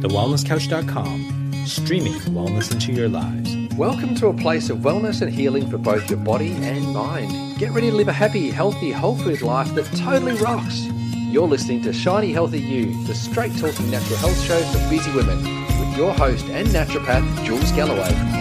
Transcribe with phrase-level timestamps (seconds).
[0.00, 3.54] thewellnesscouch.com, streaming wellness into your lives.
[3.76, 7.58] Welcome to a place of wellness and healing for both your body and mind.
[7.58, 10.86] Get ready to live a happy, healthy, whole food life that totally rocks.
[11.14, 15.38] You're listening to Shiny Healthy You, the straight talking natural health show for busy women,
[15.78, 18.39] with your host and naturopath, Jules Galloway.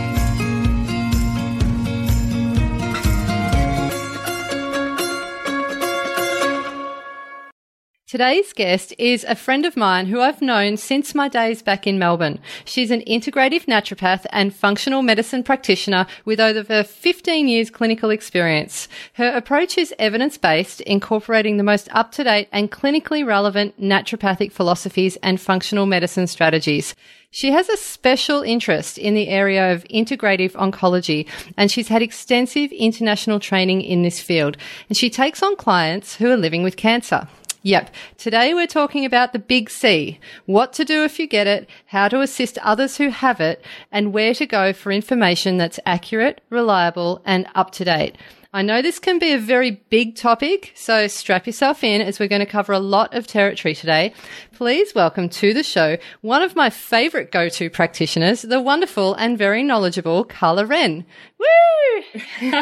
[8.10, 12.00] Today's guest is a friend of mine who I've known since my days back in
[12.00, 12.40] Melbourne.
[12.66, 18.88] She's an integrative naturopath and functional medicine practitioner with over 15 years clinical experience.
[19.14, 24.52] Her approach is evidence based, incorporating the most up to date and clinically relevant naturopathic
[24.54, 26.96] philosophies and functional medicine strategies.
[27.30, 32.72] She has a special interest in the area of integrative oncology and she's had extensive
[32.72, 34.58] international training in this field.
[34.88, 37.28] And she takes on clients who are living with cancer.
[37.62, 37.94] Yep.
[38.18, 40.18] Today we're talking about the big C.
[40.46, 44.14] What to do if you get it, how to assist others who have it, and
[44.14, 48.16] where to go for information that's accurate, reliable, and up to date.
[48.54, 52.30] I know this can be a very big topic, so strap yourself in as we're
[52.30, 54.14] going to cover a lot of territory today.
[54.54, 59.64] Please welcome to the show one of my favorite go-to practitioners, the wonderful and very
[59.64, 61.06] knowledgeable Carla Wrenn.
[61.38, 62.22] Woo!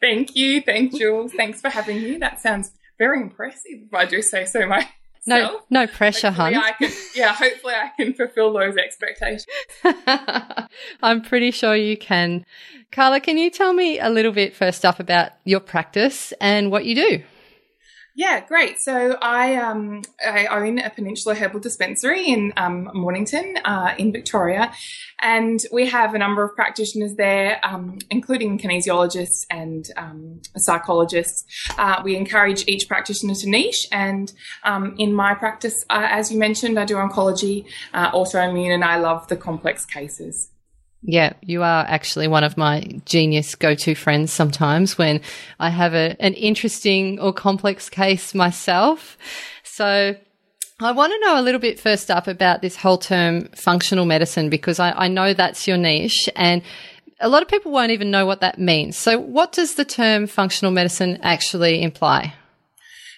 [0.00, 0.62] Thank you.
[0.62, 1.32] Thanks, Jules.
[1.34, 2.16] Thanks for having me.
[2.16, 4.90] That sounds very impressive, if I do say so myself.
[5.26, 6.52] No, no pressure, hon.
[7.14, 9.46] yeah, hopefully I can fulfill those expectations.
[11.02, 12.46] I'm pretty sure you can.
[12.92, 16.86] Carla, can you tell me a little bit first up about your practice and what
[16.86, 17.22] you do?
[18.18, 18.80] Yeah, great.
[18.80, 24.72] So I um, I own a Peninsula Herbal Dispensary in um, Mornington uh, in Victoria,
[25.20, 31.44] and we have a number of practitioners there, um, including kinesiologists and um, psychologists.
[31.78, 34.32] Uh, we encourage each practitioner to niche, and
[34.64, 38.96] um, in my practice, uh, as you mentioned, I do oncology, uh, autoimmune, and I
[38.98, 40.50] love the complex cases.
[41.02, 45.20] Yeah, you are actually one of my genius go to friends sometimes when
[45.60, 49.16] I have a, an interesting or complex case myself.
[49.62, 50.16] So
[50.80, 54.50] I want to know a little bit first up about this whole term functional medicine
[54.50, 56.62] because I, I know that's your niche and
[57.20, 58.96] a lot of people won't even know what that means.
[58.96, 62.34] So, what does the term functional medicine actually imply?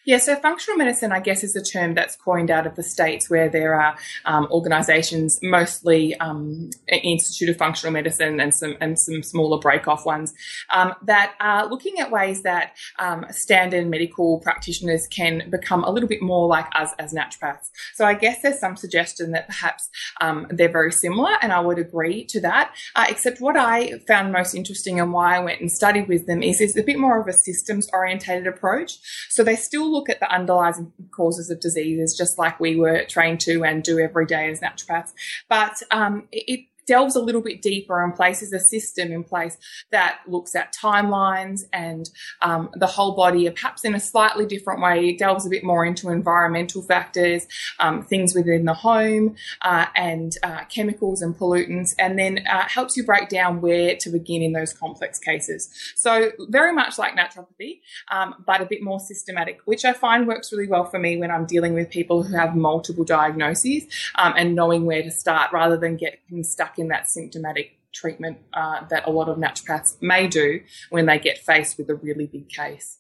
[0.07, 3.29] Yeah, so functional medicine, I guess, is a term that's coined out of the States
[3.29, 9.23] where there are um, organizations, mostly um, Institute of Functional Medicine and some, and some
[9.23, 10.33] smaller break off ones,
[10.71, 16.09] um, that are looking at ways that um, standard medical practitioners can become a little
[16.09, 17.69] bit more like us as naturopaths.
[17.95, 19.91] So I guess there's some suggestion that perhaps
[20.23, 22.75] um, they're very similar, and I would agree to that.
[22.97, 26.43] Uh, except what I found most interesting and why I went and studied with them
[26.43, 28.99] is it's a bit more of a systems orientated approach.
[29.29, 33.41] So they still look at the underlying causes of diseases, just like we were trained
[33.41, 35.13] to and do every day as naturopaths.
[35.49, 39.57] But um, it, delves a little bit deeper and places a system in place
[39.93, 42.11] that looks at timelines and
[42.43, 45.11] um, the whole body, perhaps in a slightly different way.
[45.11, 47.47] It delves a bit more into environmental factors,
[47.79, 52.97] um, things within the home, uh, and uh, chemicals and pollutants, and then uh, helps
[52.97, 55.71] you break down where to begin in those complex cases.
[55.95, 60.51] So, very much like naturopathy, um, but a bit more systematic, which I find works
[60.51, 63.85] really well for me when I'm dealing with people who have multiple diagnoses
[64.17, 68.85] um, and knowing where to start rather than getting stuck in that symptomatic treatment uh,
[68.91, 70.61] that a lot of naturopaths may do
[70.91, 72.99] when they get faced with a really big case.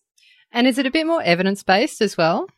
[0.52, 2.48] And is it a bit more evidence based as well?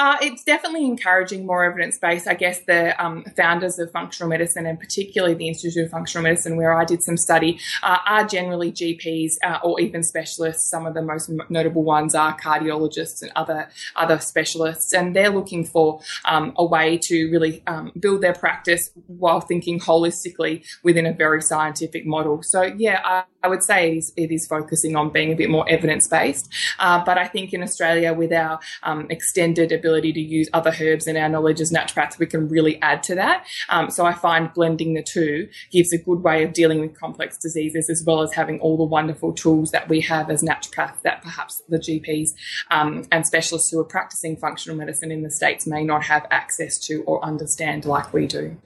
[0.00, 2.26] Uh, it's definitely encouraging more evidence based.
[2.26, 6.56] I guess the um, founders of functional medicine, and particularly the Institute of Functional Medicine,
[6.56, 10.70] where I did some study, uh, are generally GPs uh, or even specialists.
[10.70, 15.66] Some of the most notable ones are cardiologists and other other specialists, and they're looking
[15.66, 21.12] for um, a way to really um, build their practice while thinking holistically within a
[21.12, 22.42] very scientific model.
[22.42, 25.50] So, yeah, I, I would say it is, it is, focusing on being a bit
[25.50, 26.50] more evidence based.
[26.78, 30.72] Uh, but I think in Australia, with our um, extended ability ability to use other
[30.80, 33.46] herbs and our knowledge as naturopaths, we can really add to that.
[33.68, 37.36] Um, so I find blending the two gives a good way of dealing with complex
[37.36, 41.22] diseases as well as having all the wonderful tools that we have as naturopaths that
[41.22, 42.30] perhaps the GPs
[42.70, 46.78] um, and specialists who are practicing functional medicine in the States may not have access
[46.78, 48.56] to or understand like we do.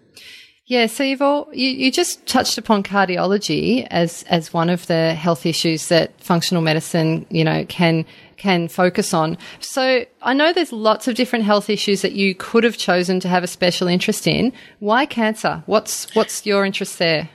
[0.67, 5.15] Yeah, so you've all you, you just touched upon cardiology as as one of the
[5.15, 8.07] health issues that functional medicine, you know, can
[8.39, 9.37] can focus on.
[9.61, 13.29] So I know there's lots of different health issues that you could have chosen to
[13.29, 14.55] have a special interest in.
[14.79, 15.63] Why cancer?
[15.67, 17.29] What's what's your interest there?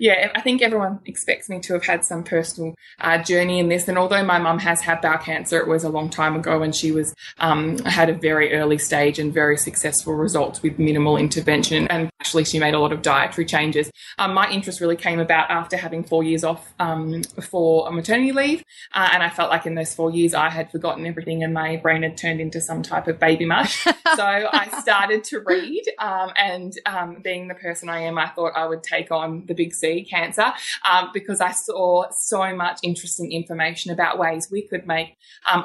[0.00, 3.86] yeah, I think everyone expects me to have had some personal uh, journey in this.
[3.86, 6.74] And although my mum has had bowel cancer, it was a long time ago, and
[6.74, 11.86] she was um, had a very early stage and very successful results with minimal intervention.
[11.88, 13.90] And naturally, she made a lot of dietary changes.
[14.18, 18.32] Um, my interest really came about after having four years off um, for a maternity
[18.32, 18.62] leave,
[18.94, 21.76] uh, and I felt like in those four years I had forgotten everything, and my
[21.76, 23.82] brain had turned into some type of baby mush.
[23.84, 23.92] so
[24.24, 28.66] I started to read, um, and um, being the person I am, I thought I
[28.66, 30.52] would take on the big C, cancer,
[30.88, 35.16] um, because I saw so much interesting information about ways we could make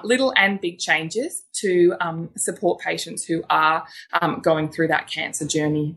[0.03, 1.95] little and big changes to
[2.38, 3.85] support patients who are
[4.41, 5.95] going through that cancer journey.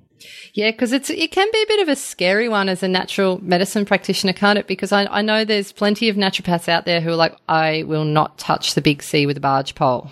[0.52, 3.40] Yeah, because it's it can be a bit of a scary one as a natural
[3.42, 4.66] medicine practitioner, can't it?
[4.66, 8.04] Because I, I know there's plenty of naturopaths out there who are like, I will
[8.04, 10.10] not touch the big C with a barge pole.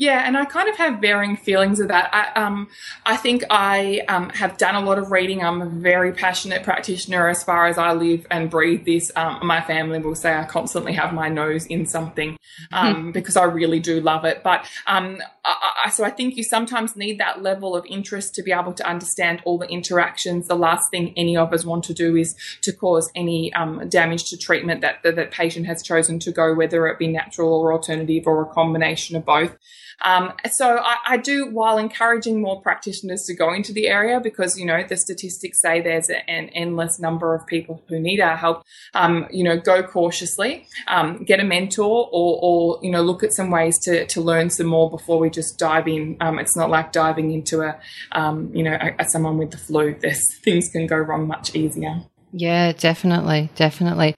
[0.00, 2.08] Yeah, and I kind of have varying feelings of that.
[2.14, 2.68] I, um,
[3.04, 5.44] I think I um, have done a lot of reading.
[5.44, 9.12] I'm a very passionate practitioner as far as I live and breathe this.
[9.14, 12.38] Um, my family will say I constantly have my nose in something
[12.72, 13.10] um, hmm.
[13.10, 14.42] because I really do love it.
[14.42, 18.42] But um, I, I, so I think you sometimes need that level of interest to
[18.42, 20.48] be able to understand all the interactions.
[20.48, 24.30] The last thing any of us want to do is to cause any um, damage
[24.30, 27.74] to treatment that the that patient has chosen to go, whether it be natural or
[27.74, 29.58] alternative or a combination of both.
[30.02, 34.58] Um, so I, I, do, while encouraging more practitioners to go into the area, because
[34.58, 38.62] you know the statistics say there's an endless number of people who need our help.
[38.94, 43.32] Um, you know, go cautiously, um, get a mentor, or, or, you know, look at
[43.32, 46.16] some ways to to learn some more before we just dive in.
[46.20, 47.78] Um, it's not like diving into a,
[48.12, 49.94] um, you know, a, a someone with the flu.
[50.00, 52.02] There's things can go wrong much easier.
[52.32, 54.14] Yeah, definitely, definitely.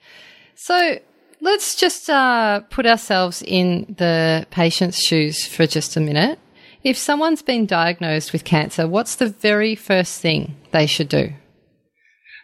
[0.55, 0.99] So
[1.43, 6.39] let's just uh, put ourselves in the patient's shoes for just a minute.
[6.83, 11.35] If someone's been diagnosed with cancer, what's the very first thing they should do?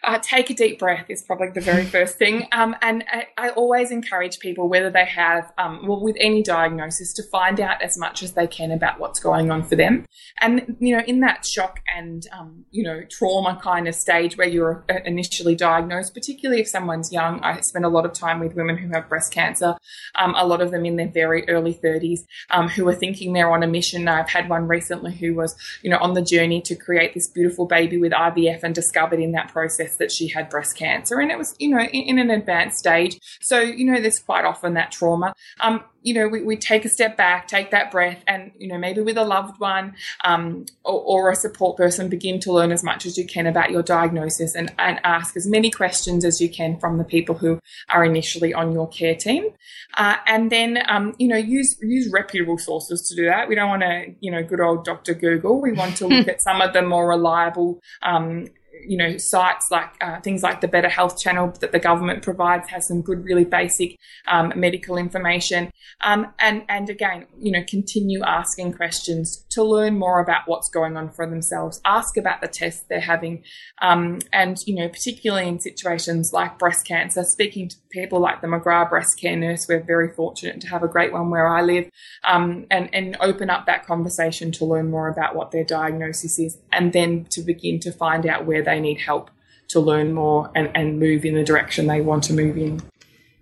[0.03, 2.47] Uh, take a deep breath is probably the very first thing.
[2.51, 7.13] Um, and I, I, always encourage people, whether they have, um, well, with any diagnosis,
[7.13, 10.05] to find out as much as they can about what's going on for them.
[10.39, 14.47] And, you know, in that shock and, um, you know, trauma kind of stage where
[14.47, 18.55] you're uh, initially diagnosed, particularly if someone's young, I spend a lot of time with
[18.55, 19.75] women who have breast cancer,
[20.15, 22.19] um, a lot of them in their very early 30s,
[22.51, 24.07] um, who are thinking they're on a mission.
[24.07, 27.65] I've had one recently who was, you know, on the journey to create this beautiful
[27.65, 31.37] baby with IVF and discovered in that process that she had breast cancer and it
[31.37, 33.19] was, you know, in, in an advanced stage.
[33.41, 35.33] So, you know, there's quite often that trauma.
[35.59, 38.77] Um, you know, we, we take a step back, take that breath, and, you know,
[38.77, 42.83] maybe with a loved one um, or, or, a support person, begin to learn as
[42.83, 46.49] much as you can about your diagnosis and, and ask as many questions as you
[46.49, 47.59] can from the people who
[47.89, 49.49] are initially on your care team.
[49.95, 53.49] Uh, and then, um, you know, use, use reputable sources to do that.
[53.49, 55.13] We don't want to, you know, good old Dr.
[55.13, 55.59] Google.
[55.61, 58.47] We want to look at some of the more reliable um,
[58.87, 62.69] you know, sites like uh, things like the Better Health Channel that the government provides
[62.69, 63.97] has some good, really basic
[64.27, 65.71] um, medical information.
[66.01, 70.95] Um, and and again, you know, continue asking questions to learn more about what's going
[70.95, 71.81] on for themselves.
[71.85, 73.43] Ask about the tests they're having,
[73.81, 77.23] um, and you know, particularly in situations like breast cancer.
[77.23, 80.87] Speaking to people like the McGrath breast care nurse, we're very fortunate to have a
[80.87, 81.89] great one where I live,
[82.23, 86.57] um, and and open up that conversation to learn more about what their diagnosis is,
[86.71, 89.29] and then to begin to find out where they need help
[89.69, 92.81] to learn more and, and move in the direction they want to move in.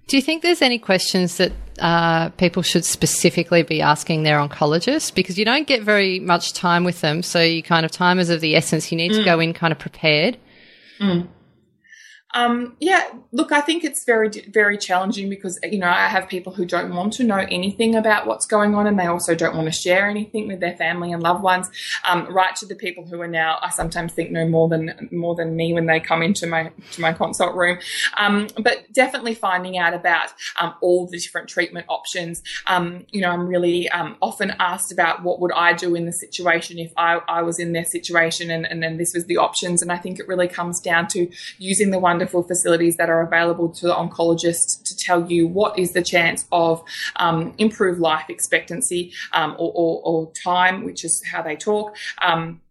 [0.08, 5.14] Do you think there's any questions that uh, people should specifically be asking their oncologist?
[5.16, 8.30] Because you don't get very much time with them, so you kind of time is
[8.30, 8.90] of the essence.
[8.92, 9.18] You need mm.
[9.18, 10.38] to go in kind of prepared.
[11.00, 11.28] Mm.
[12.34, 16.54] Um, yeah, look, I think it's very, very challenging because, you know, I have people
[16.54, 19.68] who don't want to know anything about what's going on and they also don't want
[19.68, 21.70] to share anything with their family and loved ones.
[22.08, 25.36] Um, right to the people who are now, I sometimes think know more than, more
[25.36, 27.80] than me when they come into my, to my consult room.
[28.18, 32.44] Um, but definitely finding out about, um, all the different treatment options.
[32.68, 36.14] Um, you know, I'm really, um, often asked about what would I do in the
[36.14, 39.82] situation if I, I was in their situation and, and then this was the options.
[39.82, 43.22] And I think it really comes down to using the one wonderful facilities that are
[43.22, 46.84] available to the oncologist to tell you what is the chance of
[47.16, 51.96] um, improved life expectancy um, or, or, or, time, which is how they talk.
[52.22, 52.62] Um,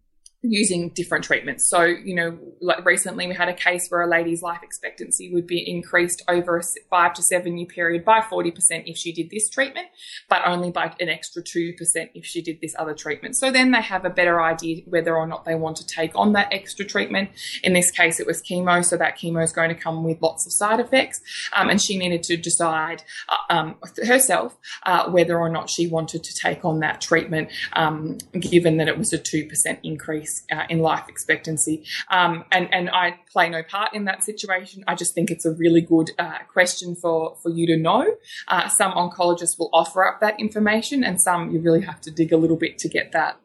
[0.50, 1.68] using different treatments.
[1.68, 5.46] So, you know, like recently we had a case where a lady's life expectancy would
[5.46, 8.52] be increased over a five to seven year period by 40%
[8.86, 9.88] if she did this treatment,
[10.28, 11.74] but only by an extra 2%
[12.14, 13.36] if she did this other treatment.
[13.36, 16.32] So then they have a better idea whether or not they want to take on
[16.32, 17.30] that extra treatment.
[17.62, 20.46] In this case, it was chemo, so that chemo is going to come with lots
[20.46, 21.20] of side effects.
[21.54, 26.24] Um, and she needed to decide uh, um, herself uh, whether or not she wanted
[26.24, 29.48] to take on that treatment, um, given that it was a 2%
[29.82, 31.84] increase uh, in life expectancy.
[32.10, 34.84] Um, and, and I play no part in that situation.
[34.86, 38.16] I just think it's a really good uh, question for, for you to know.
[38.48, 42.32] Uh, some oncologists will offer up that information, and some you really have to dig
[42.32, 43.38] a little bit to get that.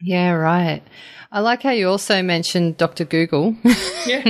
[0.00, 0.82] Yeah, right.
[1.32, 3.04] I like how you also mentioned Dr.
[3.04, 3.56] Google.
[4.06, 4.22] Yeah.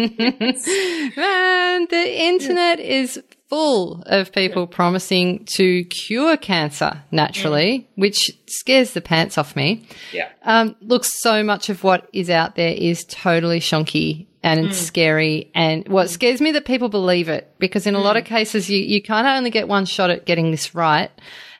[1.16, 8.00] Man, the internet is full of people promising to cure cancer naturally, mm.
[8.00, 9.86] which scares the pants off me.
[10.12, 10.28] yeah.
[10.42, 15.50] Um, look, so much of what is out there is totally shonky and it's scary.
[15.54, 16.10] And what mm.
[16.10, 19.26] scares me that people believe it because in a lot of cases, you, you kind
[19.26, 21.10] of only get one shot at getting this right.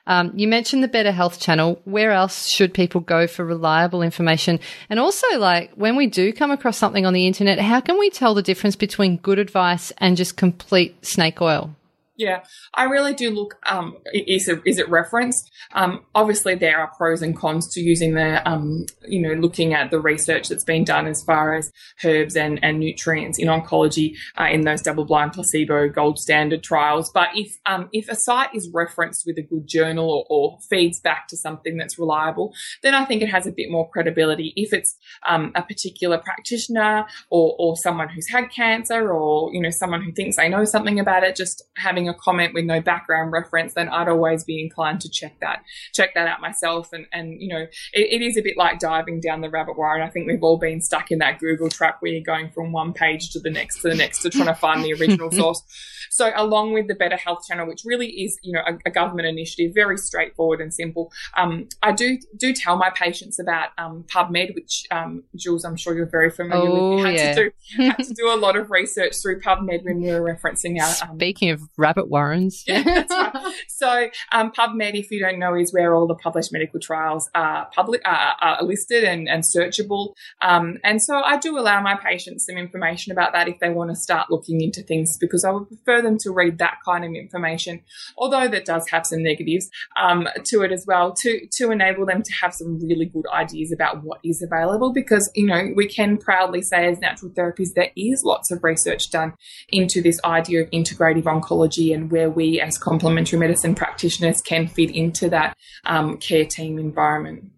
[0.07, 1.81] Um, you mentioned the Better Health Channel.
[1.85, 4.59] Where else should people go for reliable information?
[4.89, 8.09] And also, like, when we do come across something on the internet, how can we
[8.09, 11.75] tell the difference between good advice and just complete snake oil?
[12.17, 12.43] Yeah,
[12.73, 13.57] I really do look.
[13.69, 15.51] Um, is it is it referenced?
[15.73, 19.91] Um, obviously, there are pros and cons to using the, um, you know, looking at
[19.91, 21.73] the research that's been done as far as
[22.05, 27.11] herbs and, and nutrients in oncology uh, in those double-blind placebo gold standard trials.
[27.13, 31.01] But if um, if a site is referenced with a good journal or, or feeds
[31.01, 34.53] back to something that's reliable, then I think it has a bit more credibility.
[34.55, 39.69] If it's um, a particular practitioner or or someone who's had cancer or you know
[39.69, 43.31] someone who thinks they know something about it, just having a comment with no background
[43.31, 46.93] reference, then I'd always be inclined to check that, check that out myself.
[46.93, 47.61] And, and you know,
[47.93, 49.95] it, it is a bit like diving down the rabbit wire.
[49.95, 52.71] And I think we've all been stuck in that Google trap where you're going from
[52.71, 55.61] one page to the next to the next to trying to find the original source.
[56.09, 59.27] So along with the Better Health Channel, which really is, you know, a, a government
[59.27, 61.11] initiative, very straightforward and simple.
[61.35, 65.95] Um, I do do tell my patients about um, PubMed, which um, Jules, I'm sure
[65.95, 67.05] you're very familiar Oh, with.
[67.05, 67.33] We had yeah.
[67.33, 70.81] to do had to do a lot of research through PubMed when we were referencing
[70.81, 72.63] our um, Speaking of rabbit warrens.
[72.67, 73.53] yeah, right.
[73.67, 77.67] So, um, PubMed, if you don't know, is where all the published medical trials are
[77.73, 80.13] public uh, are listed and, and searchable.
[80.41, 83.91] Um, and so, I do allow my patients some information about that if they want
[83.91, 87.11] to start looking into things, because I would prefer them to read that kind of
[87.13, 87.81] information,
[88.17, 89.69] although that does have some negatives
[90.01, 93.71] um, to it as well, to to enable them to have some really good ideas
[93.71, 94.91] about what is available.
[94.93, 99.09] Because you know, we can proudly say as natural therapies there is lots of research
[99.09, 99.33] done
[99.69, 104.91] into this idea of integrative oncology and where we as complementary medicine practitioners can fit
[104.91, 107.51] into that um, care team environment.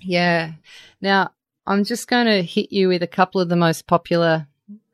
[0.00, 0.52] Yeah.
[1.00, 1.30] Now,
[1.66, 4.46] I'm just going to hit you with a couple of the most popular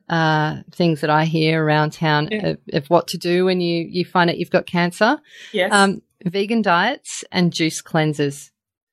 [0.08, 2.46] uh, things that I hear around town Yeah.
[2.48, 5.18] of, of what to do when you, you find out you've got cancer.
[5.52, 5.72] Yes.
[5.72, 8.50] Um, vegan diets and juice cleansers.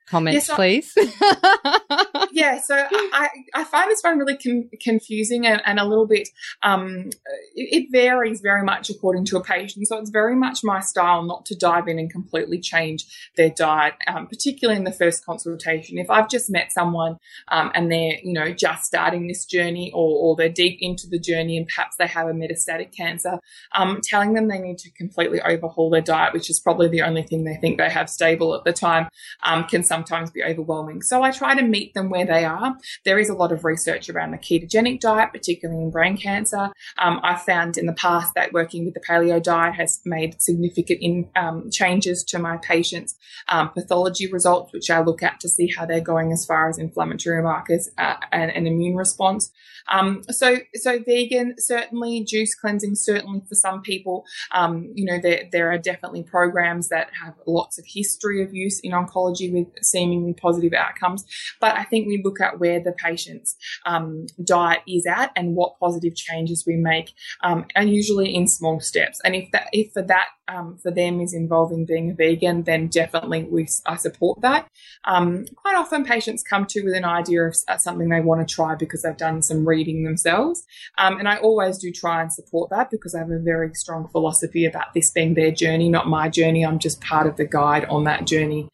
[0.08, 0.94] Comments, Yes, I- please.
[2.36, 6.28] yeah, so I, I find this one really con- confusing and, and a little bit,
[6.64, 7.10] um,
[7.56, 9.88] it, it varies very much according to a patient.
[9.88, 13.06] So it's very much my style not to dive in and completely change
[13.38, 15.98] their diet, um, particularly in the first consultation.
[15.98, 17.16] If I've just met someone
[17.48, 21.20] um, and they're, you know, just starting this journey or, or they're deep into the
[21.20, 23.40] journey and perhaps they have a metastatic cancer,
[23.74, 27.24] um, telling them they need to completely overhaul their diet, which is probably the only
[27.24, 29.08] thing they think they have stable at the time,
[29.44, 31.02] um, can sometimes be overwhelming.
[31.02, 32.76] So I try to meet them where they are.
[33.04, 36.72] There is a lot of research around the ketogenic diet, particularly in brain cancer.
[36.98, 41.00] Um, I've found in the past that working with the paleo diet has made significant
[41.02, 43.16] in, um, changes to my patients'
[43.50, 46.78] um, pathology results, which I look at to see how they're going as far as
[46.78, 49.52] inflammatory markers uh, and, and immune response.
[49.88, 54.26] Um, so, so vegan certainly, juice cleansing certainly for some people.
[54.52, 58.80] Um, you know, there there are definitely programs that have lots of history of use
[58.80, 61.24] in oncology with seemingly positive outcomes.
[61.62, 63.56] But I think we look at where the patient's
[63.86, 68.80] um, diet is at and what positive changes we make, um, and usually in small
[68.80, 69.20] steps.
[69.24, 72.88] And if that if for that um, for them is involving being a vegan, then
[72.88, 74.68] definitely we I support that.
[75.06, 78.54] Um, quite often, patients come to with an idea of uh, something they want to
[78.54, 80.64] try because they've done some reading themselves,
[80.98, 84.08] um, and I always do try and support that because I have a very strong
[84.10, 86.66] philosophy about this being their journey, not my journey.
[86.66, 88.70] I'm just part of the guide on that journey.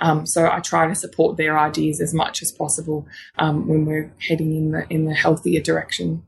[0.00, 3.06] Um, so I try to support their ideas as much as possible
[3.38, 6.22] um, when we're heading in the in the healthier direction.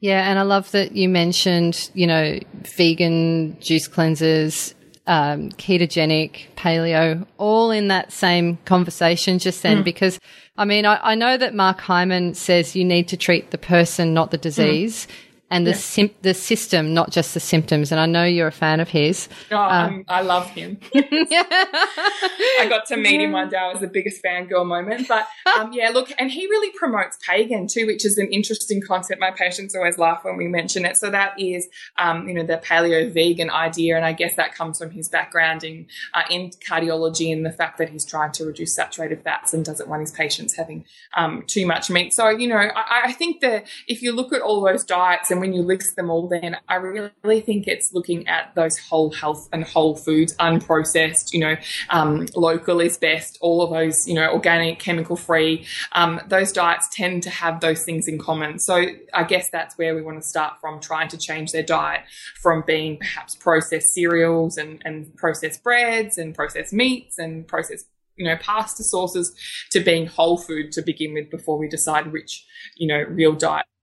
[0.00, 2.40] Yeah, and I love that you mentioned, you know,
[2.76, 4.74] vegan juice cleansers,
[5.06, 9.84] um, ketogenic, paleo, all in that same conversation just then.
[9.84, 10.18] Because,
[10.56, 14.12] I mean, I, I know that Mark Hyman says you need to treat the person,
[14.12, 15.06] not the disease.
[15.52, 17.92] And the sim- the system, not just the symptoms.
[17.92, 19.28] And I know you're a fan of his.
[19.50, 20.78] Oh, I'm- I love him.
[20.94, 23.56] I got to meet him one day.
[23.56, 25.08] I was the biggest fangirl moment.
[25.08, 25.26] But
[25.58, 29.20] um, yeah, look, and he really promotes pegan too, which is an interesting concept.
[29.20, 30.96] My patients always laugh when we mention it.
[30.96, 31.68] So that is,
[31.98, 35.64] um, you know, the paleo vegan idea, and I guess that comes from his background
[35.64, 39.64] in uh, in cardiology and the fact that he's trying to reduce saturated fats and
[39.64, 40.84] doesn't want his patients having
[41.16, 42.12] um, too much meat.
[42.14, 45.41] So you know, I, I think that if you look at all those diets and
[45.42, 49.48] when you list them all, then I really think it's looking at those whole health
[49.52, 51.56] and whole foods, unprocessed, you know,
[51.90, 55.66] um, local is best, all of those, you know, organic, chemical free.
[55.96, 58.60] Um, those diets tend to have those things in common.
[58.60, 62.02] So I guess that's where we want to start from, trying to change their diet
[62.40, 68.26] from being perhaps processed cereals and, and processed breads and processed meats and processed you
[68.26, 69.34] know, pasta sources
[69.70, 72.46] to being whole food to begin with before we decide which,
[72.76, 73.32] you know, real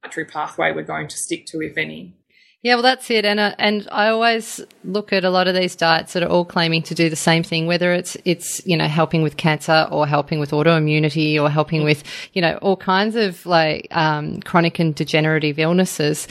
[0.03, 2.13] dietary pathway we're going to stick to, if any.
[2.62, 5.77] Yeah, well, that's it, and uh, and I always look at a lot of these
[5.77, 8.88] diets that are all claiming to do the same thing, whether it's it's you know
[8.88, 12.03] helping with cancer or helping with autoimmunity or helping with
[12.34, 16.27] you know all kinds of like um, chronic and degenerative illnesses.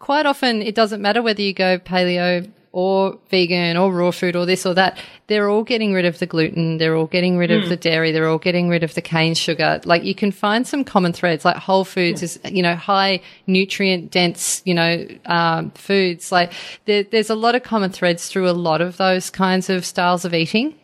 [0.00, 4.46] Quite often, it doesn't matter whether you go paleo or vegan or raw food or
[4.46, 6.78] this or that, they're all getting rid of the gluten.
[6.78, 7.62] They're all getting rid mm.
[7.62, 8.12] of the dairy.
[8.12, 9.80] They're all getting rid of the cane sugar.
[9.84, 14.10] Like you can find some common threads, like whole foods is, you know, high nutrient
[14.10, 16.30] dense, you know, um, foods.
[16.30, 16.52] Like
[16.84, 20.24] there, there's a lot of common threads through a lot of those kinds of styles
[20.24, 20.76] of eating.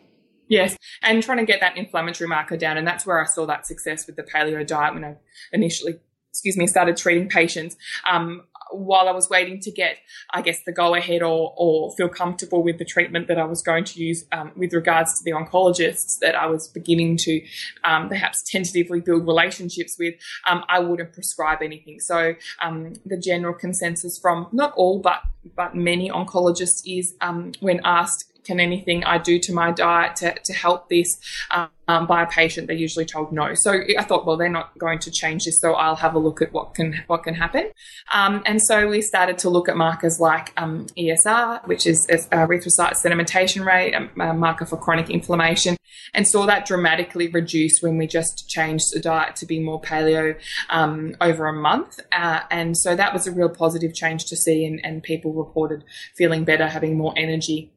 [0.48, 2.76] Yes, and trying to get that inflammatory marker down.
[2.76, 5.16] And that's where I saw that success with the paleo diet when I
[5.52, 5.98] initially
[6.36, 7.76] excuse me, started treating patients.
[8.06, 9.98] Um, while I was waiting to get,
[10.32, 13.62] I guess, the go ahead or, or feel comfortable with the treatment that I was
[13.62, 17.42] going to use um, with regards to the oncologists that I was beginning to
[17.84, 20.14] um, perhaps tentatively build relationships with,
[20.46, 22.00] um, I wouldn't prescribe anything.
[22.00, 25.20] So um, the general consensus from not all, but
[25.54, 30.34] but many oncologists is um, when asked can anything I do to my diet to,
[30.44, 31.18] to help this
[31.50, 32.68] um, by a patient?
[32.68, 33.54] They're usually told no.
[33.54, 36.40] So I thought, well, they're not going to change this, so I'll have a look
[36.40, 37.70] at what can what can happen.
[38.12, 42.96] Um, and so we started to look at markers like um, ESR, which is erythrocyte
[43.04, 45.76] sedimentation rate, a, marker for chronic inflammation,
[46.14, 50.36] and saw that dramatically reduce when we just changed the diet to be more paleo
[50.70, 52.00] um, over a month.
[52.12, 55.84] Uh, and so that was a real positive change to see, and, and people reported
[56.16, 57.72] feeling better, having more energy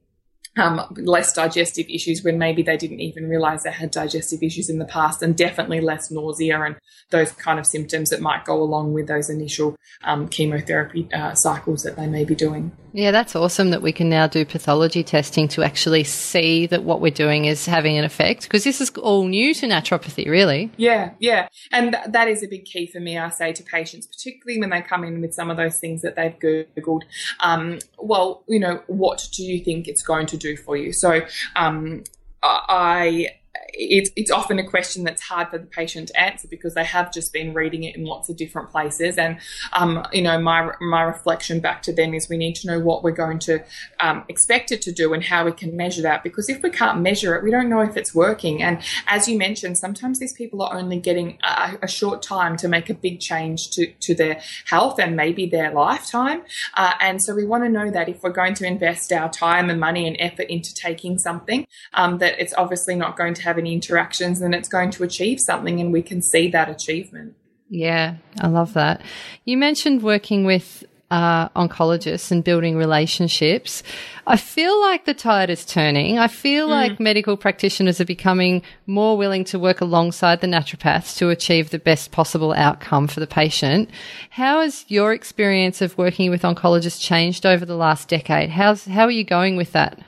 [0.57, 4.79] um, less digestive issues when maybe they didn't even realize they had digestive issues in
[4.79, 6.75] the past, and definitely less nausea and
[7.11, 11.83] those kind of symptoms that might go along with those initial um, chemotherapy uh, cycles
[11.83, 12.71] that they may be doing.
[12.91, 17.01] Yeah, that's awesome that we can now do pathology testing to actually see that what
[17.01, 20.71] we're doing is having an effect because this is all new to naturopathy, really.
[20.77, 21.49] Yeah, yeah.
[21.71, 24.71] And th- that is a big key for me, I say to patients, particularly when
[24.71, 27.03] they come in with some of those things that they've Googled.
[27.41, 30.93] Um, well, you know, what do you think it's going to do for you?
[30.93, 31.21] So,
[31.55, 32.03] um,
[32.41, 33.38] I
[33.73, 37.11] it's, it's often a question that's hard for the patient to answer because they have
[37.11, 39.17] just been reading it in lots of different places.
[39.17, 39.37] And,
[39.73, 43.03] um, you know, my, my reflection back to them is we need to know what
[43.03, 43.63] we're going to
[43.99, 46.23] um, expect it to do and how we can measure that.
[46.23, 48.61] Because if we can't measure it, we don't know if it's working.
[48.63, 52.67] And as you mentioned, sometimes these people are only getting a, a short time to
[52.67, 56.43] make a big change to, to their health and maybe their lifetime.
[56.75, 59.69] Uh, and so we want to know that if we're going to invest our time
[59.69, 63.57] and money and effort into taking something, um, that it's obviously not going to have
[63.59, 67.35] any interactions and it's going to achieve something and we can see that achievement.
[67.69, 69.01] Yeah, I love that.
[69.45, 73.81] You mentioned working with uh, oncologists and building relationships.
[74.27, 76.19] I feel like the tide is turning.
[76.19, 76.71] I feel mm.
[76.71, 81.79] like medical practitioners are becoming more willing to work alongside the naturopaths to achieve the
[81.79, 83.89] best possible outcome for the patient.
[84.29, 88.51] How has your experience of working with oncologists changed over the last decade?
[88.51, 89.99] How's, how are you going with that?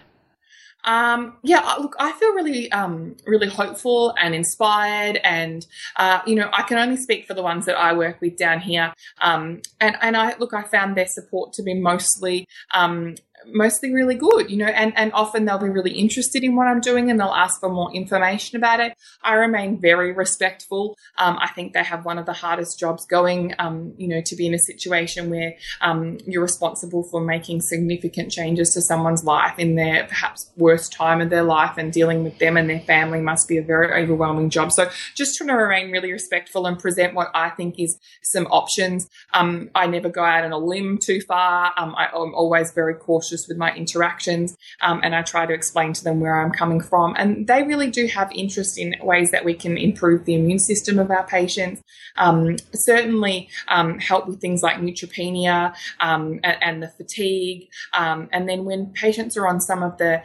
[0.83, 5.65] Um, yeah, look, I feel really, um, really hopeful and inspired, and
[5.97, 8.59] uh, you know, I can only speak for the ones that I work with down
[8.59, 8.93] here.
[9.21, 13.15] Um, and and I look, I found their support to be mostly um,
[13.47, 16.81] mostly really good, you know, and, and often they'll be really interested in what I'm
[16.81, 18.93] doing and they'll ask for more information about it.
[19.23, 20.97] I remain very respectful.
[21.17, 24.35] Um, I think they have one of the hardest jobs going, um, you know, to
[24.35, 29.57] be in a situation where um, you're responsible for making significant changes to someone's life
[29.57, 33.21] in their perhaps worst time of their life and dealing with them and their family
[33.21, 34.71] must be a very overwhelming job.
[34.71, 39.09] So just trying to remain really respectful and present what I think is some options.
[39.33, 41.71] Um, I never go out on a limb too far.
[41.77, 45.53] Um, I, I'm always very cautious cautious with my interactions um, and I try to
[45.53, 47.15] explain to them where I'm coming from.
[47.17, 50.99] And they really do have interest in ways that we can improve the immune system
[50.99, 51.81] of our patients,
[52.17, 57.69] um, certainly um, help with things like neutropenia um, and, and, the fatigue.
[57.93, 60.23] Um, and then when patients are on some of the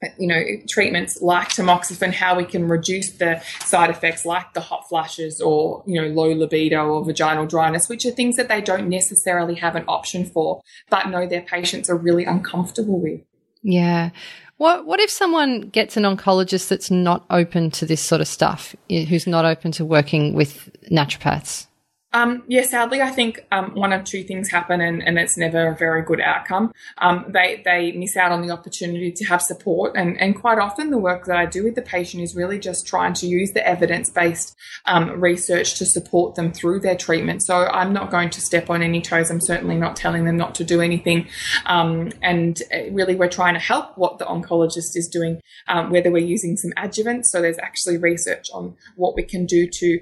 [0.00, 4.60] Uh, you know, treatments like tamoxifen, how we can reduce the side effects like the
[4.60, 8.60] hot flushes or, you know, low libido or vaginal dryness, which are things that they
[8.60, 13.20] don't necessarily have an option for, but know their patients are really uncomfortable with.
[13.62, 14.10] Yeah.
[14.58, 18.74] What what if someone gets an oncologist that's not open to this sort of stuff,
[18.88, 21.67] who's not open to working with naturopaths?
[22.14, 25.68] Um, yeah, sadly, I think um, one of two things happen, and, and it's never
[25.68, 26.72] a very good outcome.
[26.96, 30.88] Um, they they miss out on the opportunity to have support, and and quite often
[30.88, 33.66] the work that I do with the patient is really just trying to use the
[33.66, 37.42] evidence based um, research to support them through their treatment.
[37.42, 39.30] So I'm not going to step on any toes.
[39.30, 41.28] I'm certainly not telling them not to do anything,
[41.66, 46.10] um, and uh, really we're trying to help what the oncologist is doing, um, whether
[46.10, 47.26] we're using some adjuvants.
[47.26, 50.00] So there's actually research on what we can do to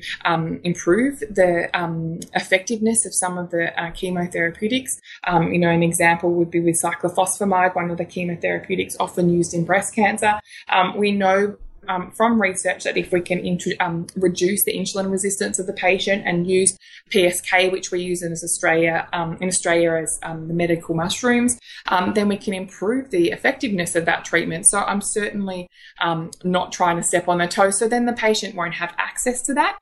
[0.63, 4.99] improve the um, effectiveness of some of the uh, chemotherapeutics.
[5.27, 9.55] Um, you know, an example would be with cyclophosphamide, one of the chemotherapeutics often used
[9.55, 10.41] in breast cancer.
[10.69, 11.57] Um, we know
[11.89, 16.23] um, from research that if we can um, reduce the insulin resistance of the patient
[16.27, 16.77] and use
[17.11, 22.15] PSK, which we use in Australia um, in Australia as um, the medical mushrooms, um,
[22.15, 24.67] then we can improve the effectiveness of that treatment.
[24.67, 25.69] So I'm certainly
[26.01, 27.79] um, not trying to step on their toes.
[27.79, 29.79] So then the patient won't have access to that,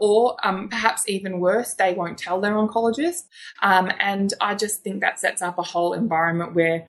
[0.00, 0.36] or
[0.70, 3.22] perhaps even worse, they won't tell their oncologist.
[3.60, 6.86] and I just think that sets up a whole environment where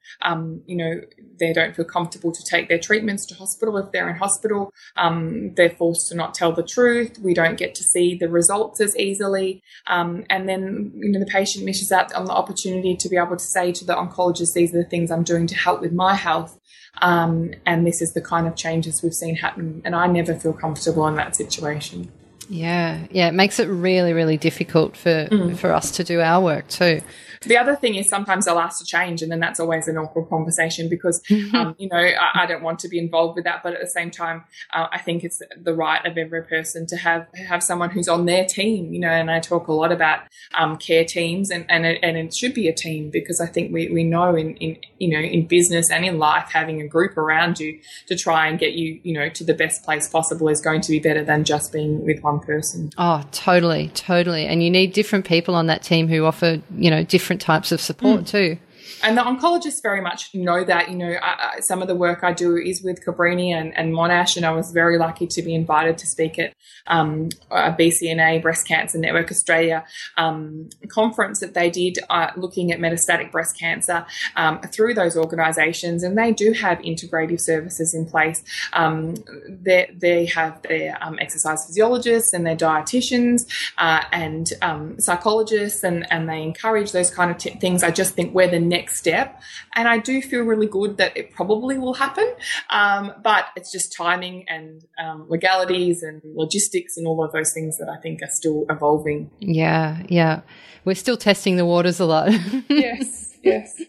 [0.66, 1.02] you know
[1.40, 4.74] they don't feel comfortable to take their treatments to hospital if they're in hospital hospital.
[4.98, 7.20] Um, they're forced to not tell the truth.
[7.20, 9.62] We don't get to see the results as easily.
[9.88, 13.38] Um, and then, you know, the patient misses out on the opportunity to be able
[13.38, 16.16] to say to the oncologist, these are the things I'm doing to help with my
[16.16, 16.60] health.
[17.02, 19.82] Um, and this is the kind of changes we've seen happen.
[19.84, 22.12] And I never feel comfortable in that situation.
[22.50, 25.58] Yeah, yeah, it makes it really, really difficult for mm.
[25.58, 27.02] for us to do our work too.
[27.46, 30.30] The other thing is sometimes they'll ask to change, and then that's always an awkward
[30.30, 31.56] conversation because, mm-hmm.
[31.56, 33.64] um, you know, I, I, don't want to be involved with that.
[33.64, 36.98] But at the same time, uh, I think it's the right of every person to
[36.98, 39.10] have have someone who's on their team, you know.
[39.10, 40.22] And I talk a lot about
[40.58, 43.74] um, care teams, and and it, and it should be a team because I think
[43.74, 47.18] we, we know in, in you know in business and in life having a group
[47.18, 50.62] around you to try and get you you know to the best place possible is
[50.62, 52.92] going to be better than just being with one person.
[52.98, 54.46] Oh, totally, totally.
[54.46, 57.72] And you need different people on that team who offer you know different different types
[57.72, 58.28] of support mm.
[58.28, 58.58] too.
[59.02, 60.90] And the oncologists very much know that.
[60.90, 64.38] You know, I, some of the work I do is with Cabrini and, and, Monash,
[64.38, 66.54] and I was very lucky to be invited to speak at
[66.88, 69.86] um, a BCNA Breast Cancer Network Australia
[70.18, 76.04] um, conference that they did uh, looking at metastatic breast cancer um, through those organisations.
[76.04, 78.44] And they do have integrative services in place.
[78.74, 79.16] Um,
[79.48, 83.42] they, they have their um, exercise physiologists and their dietitians
[83.78, 87.84] uh, and um, psychologists, and, and they encourage those kind of t- things.
[87.84, 89.42] I just think we're the next next step.
[89.76, 92.30] And I do feel really good that it probably will happen.
[92.70, 97.78] Um, but it's just timing and um, legalities and logistics and all of those things
[97.78, 99.32] that I think are still evolving.
[99.40, 100.42] Yeah, yeah.
[100.86, 102.30] We're still testing the waters a lot.
[102.70, 103.30] yes.
[103.44, 103.82] Yes.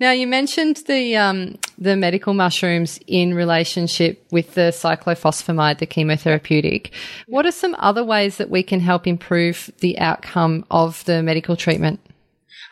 [0.00, 6.90] Now you mentioned the um, the medical mushrooms in relationship with the cyclophosphamide, the chemotherapeutic.
[7.26, 11.56] What are some other ways that we can help improve the outcome of the medical
[11.56, 12.00] treatment?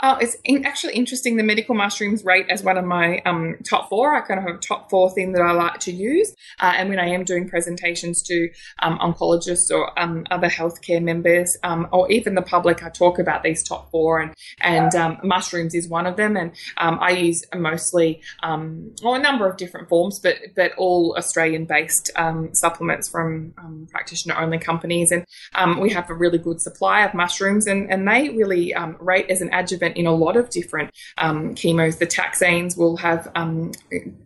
[0.03, 1.37] Oh, it's in, actually interesting.
[1.37, 4.15] The medical mushrooms rate as one of my um, top four.
[4.15, 6.35] I kind of have a top four thing that I like to use.
[6.59, 11.55] Uh, and when I am doing presentations to um, oncologists or um, other healthcare members
[11.63, 14.21] um, or even the public, I talk about these top four.
[14.21, 16.35] And, and um, mushrooms is one of them.
[16.35, 21.67] And um, I use mostly, or a number of different forms, but, but all Australian
[21.67, 22.11] based
[22.53, 23.53] supplements from
[23.91, 25.13] practitioner only companies.
[25.13, 29.43] And we have a really good supply of mushrooms, and, and they really rate as
[29.43, 31.99] an adjuvant in a lot of different um, chemos.
[31.99, 33.73] The taxanes will have um,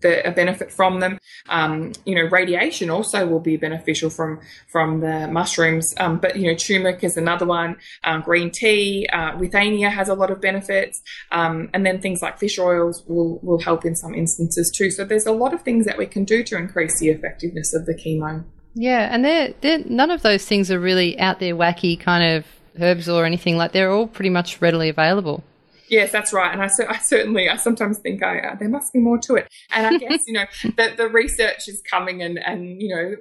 [0.00, 1.18] the, a benefit from them.
[1.48, 5.94] Um, you know, radiation also will be beneficial from from the mushrooms.
[5.98, 7.76] Um, but you know, turmeric is another one.
[8.04, 12.58] Um, green tea, uh, withania has a lot of benefits, and then things like fish
[12.58, 14.90] oils will will help in some instances too.
[14.90, 17.86] So there's a lot of things that we can do to increase the effectiveness of
[17.86, 18.44] the chemo.
[18.74, 22.46] Yeah, and they're, they're, none of those things are really out there wacky kind of
[22.80, 25.44] herbs or anything like they're all pretty much readily available.
[25.88, 26.52] Yes, that's right.
[26.52, 29.48] And I, I certainly, I sometimes think I, uh, there must be more to it.
[29.70, 33.16] And I guess, you know, that the research is coming and, and, you know,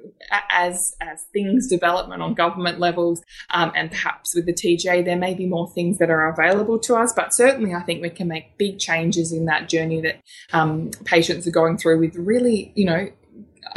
[0.51, 5.33] as, as things development on government levels, um, and perhaps with the TGA, there may
[5.33, 7.13] be more things that are available to us.
[7.15, 10.21] But certainly I think we can make big changes in that journey that,
[10.53, 13.09] um, patients are going through with really, you know,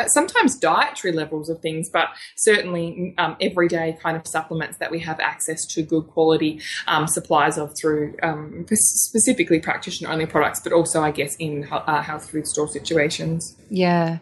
[0.07, 5.21] sometimes dietary levels of things, but certainly um, everyday kind of supplements that we have
[5.21, 11.03] access to good quality um, supplies of through um, specifically practitioner only products, but also,
[11.03, 13.57] I guess, in uh, health food store situations.
[13.71, 14.19] Yeah.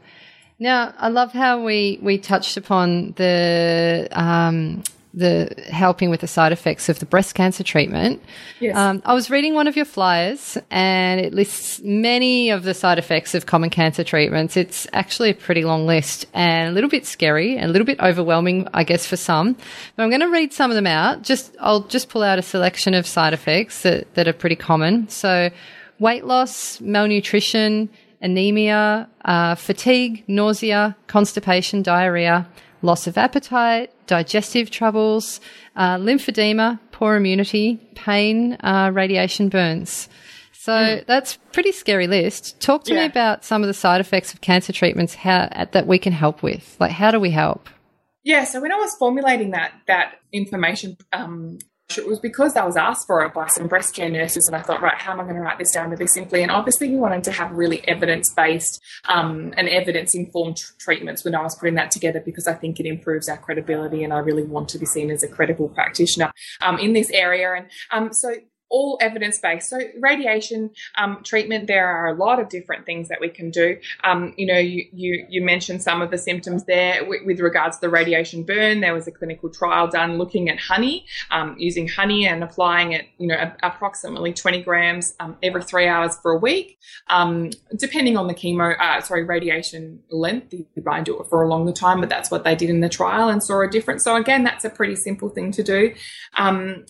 [0.58, 6.52] Now, I love how we, we touched upon the um, the helping with the side
[6.52, 8.20] effects of the breast cancer treatment.
[8.60, 8.76] Yes.
[8.76, 12.98] Um, I was reading one of your flyers, and it lists many of the side
[12.98, 14.56] effects of common cancer treatments.
[14.56, 18.00] It's actually a pretty long list and a little bit scary and a little bit
[18.00, 19.56] overwhelming, I guess, for some.
[19.96, 21.22] But I'm going to read some of them out.
[21.22, 25.08] Just I'll just pull out a selection of side effects that, that are pretty common.
[25.08, 25.50] So,
[25.98, 27.88] weight loss, malnutrition
[28.24, 32.48] anemia, uh, fatigue, nausea, constipation, diarrhea,
[32.84, 35.40] loss of appetite, digestive troubles,
[35.76, 40.08] uh, lymphedema, poor immunity, pain, uh, radiation burns.
[40.52, 41.06] So mm.
[41.06, 42.60] that's pretty scary list.
[42.60, 43.00] Talk to yeah.
[43.00, 46.42] me about some of the side effects of cancer treatments how, that we can help
[46.42, 46.76] with.
[46.78, 47.68] Like, how do we help?
[48.22, 51.58] Yeah, so when I was formulating that that information um,
[51.90, 54.62] it was because I was asked for it by some breast care nurses, and I
[54.62, 56.42] thought, right, how am I going to write this down really simply?
[56.42, 61.24] And obviously, we wanted to have really evidence based um, and evidence informed tr- treatments
[61.24, 64.18] when I was putting that together because I think it improves our credibility, and I
[64.18, 67.54] really want to be seen as a credible practitioner um, in this area.
[67.54, 68.34] And um, so,
[68.74, 69.70] all evidence based.
[69.70, 73.78] So, radiation um, treatment, there are a lot of different things that we can do.
[74.02, 77.82] Um, you know, you, you, you, mentioned some of the symptoms there with, regards to
[77.82, 78.80] the radiation burn.
[78.80, 83.06] There was a clinical trial done looking at honey, um, using honey and applying it,
[83.18, 86.76] you know, a, approximately 20 grams um, every three hours for a week,
[87.08, 90.52] um, depending on the chemo, uh, sorry, radiation length.
[90.52, 92.88] You might do it for a longer time, but that's what they did in the
[92.88, 94.02] trial and saw a difference.
[94.02, 95.94] So, again, that's a pretty simple thing to do.
[96.36, 96.86] Um,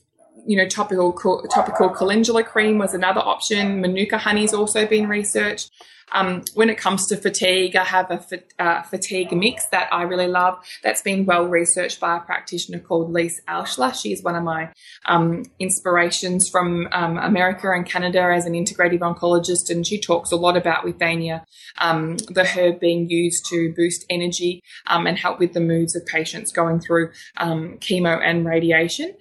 [0.46, 1.12] you know, topical
[1.50, 3.80] topical calendula cream was another option.
[3.80, 5.70] Manuka honey's also been researched.
[6.12, 8.22] Um, when it comes to fatigue, I have a
[8.58, 10.58] uh, fatigue mix that I really love.
[10.82, 13.94] That's been well researched by a practitioner called Lise Alschuler.
[13.94, 14.70] She is one of my
[15.06, 20.36] um, inspirations from um, America and Canada as an integrative oncologist, and she talks a
[20.36, 21.44] lot about withania,
[21.80, 26.04] um, the herb being used to boost energy um, and help with the moods of
[26.06, 29.14] patients going through um, chemo and radiation.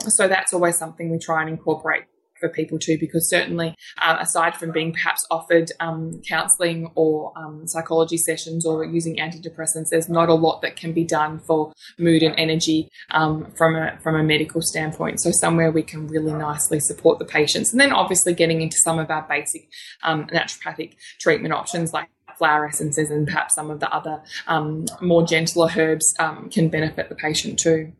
[0.00, 2.04] so that's always something we try and incorporate
[2.40, 7.66] for people too, because certainly, uh, aside from being perhaps offered um, counselling or um,
[7.66, 12.22] psychology sessions or using antidepressants, there's not a lot that can be done for mood
[12.22, 15.20] and energy um, from a from a medical standpoint.
[15.20, 18.98] So somewhere we can really nicely support the patients, and then obviously getting into some
[18.98, 19.68] of our basic
[20.02, 25.26] um, naturopathic treatment options like flower essences and perhaps some of the other um, more
[25.26, 27.92] gentler herbs um, can benefit the patient too.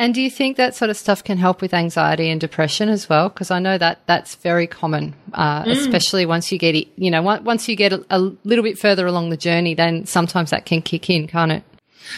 [0.00, 3.06] And do you think that sort of stuff can help with anxiety and depression as
[3.06, 3.28] well?
[3.28, 5.72] Because I know that that's very common, uh, mm.
[5.72, 9.28] especially once you get, you know, once you get a, a little bit further along
[9.28, 11.64] the journey, then sometimes that can kick in, can't it?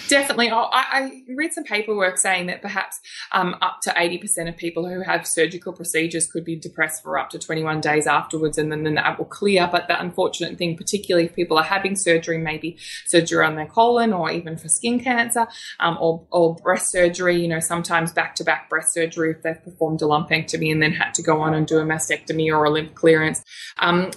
[0.09, 0.51] Definitely.
[0.51, 3.01] Oh, I, I, read some paperwork saying that perhaps
[3.33, 7.31] um, up to 80% of people who have surgical procedures could be depressed for up
[7.31, 9.68] to 21 days afterwards and then, then that will clear.
[9.71, 14.12] But the unfortunate thing, particularly if people are having surgery, maybe surgery on their colon
[14.12, 15.47] or even for skin cancer
[15.81, 19.62] um, or, or breast surgery, you know, sometimes back to back breast surgery if they've
[19.62, 22.71] performed a lumpectomy and then had to go on and do a mastectomy or a
[22.71, 23.42] lymph clearance,
[23.79, 24.11] um,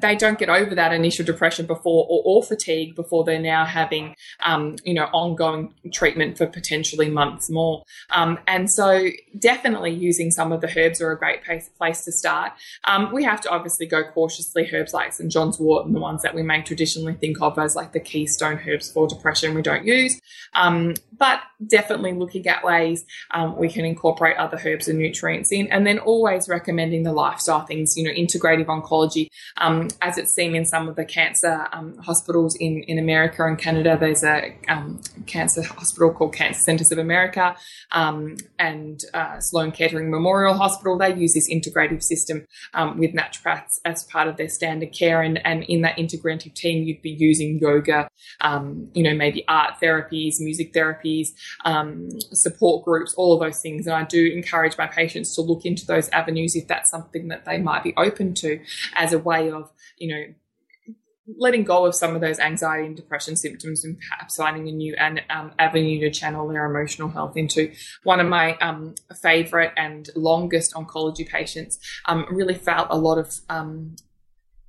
[0.00, 4.14] they don't get over that initial depression before or, or fatigue before they're now having,
[4.44, 7.82] um, you know, ongoing treatment for potentially months more.
[8.10, 12.12] Um, and so, definitely using some of the herbs are a great place, place to
[12.12, 12.52] start.
[12.84, 14.68] Um, we have to obviously go cautiously.
[14.72, 15.30] Herbs like St.
[15.30, 18.60] John's wort and the ones that we may traditionally think of as like the keystone
[18.66, 20.20] herbs for depression, we don't use.
[20.54, 25.66] Um, but definitely looking at ways um, we can incorporate other herbs and nutrients in,
[25.68, 30.54] and then always recommending the lifestyle things, you know, integrative oncology, um, as it's seen
[30.54, 33.96] in some of the cancer um, hospitals in, in America and Canada.
[33.98, 37.56] There's a um, cancer hospital called Cancer Centers of America
[37.92, 40.98] um, and uh, Sloan Kettering Memorial Hospital.
[40.98, 45.22] They use this integrative system um, with naturopaths as part of their standard care.
[45.22, 48.08] And, and in that integrative team, you'd be using yoga,
[48.40, 51.28] um, you know, maybe art therapies, music therapies,
[51.64, 53.86] um, support groups, all of those things.
[53.86, 57.44] And I do encourage my patients to look into those avenues if that's something that
[57.44, 58.60] they might be open to
[58.94, 60.34] as a way of, you know,
[61.36, 64.94] letting go of some of those anxiety and depression symptoms and perhaps finding a new
[64.98, 67.72] an, um, avenue to channel their emotional health into.
[68.04, 73.34] One of my um, favorite and longest oncology patients um, really felt a lot of,
[73.50, 73.96] um,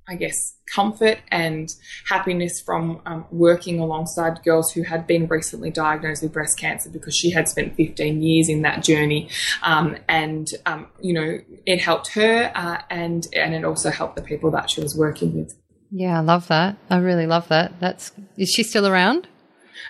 [0.08, 1.72] I guess, comfort and
[2.08, 7.16] happiness from um, working alongside girls who had been recently diagnosed with breast cancer because
[7.16, 9.28] she had spent 15 years in that journey.
[9.62, 10.50] Um, and,
[11.00, 14.80] you know, it helped her uh, and, and it also helped the people that she
[14.80, 15.59] was working with.
[15.90, 16.76] Yeah, I love that.
[16.88, 17.80] I really love that.
[17.80, 19.26] That's is she still around?